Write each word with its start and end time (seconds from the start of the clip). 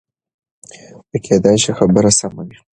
کېدای 1.25 1.57
شي 1.63 1.71
خبره 1.77 2.11
سمه 2.19 2.43
وي. 2.47 2.57